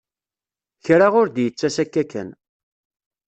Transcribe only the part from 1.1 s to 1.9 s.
ur d-yettas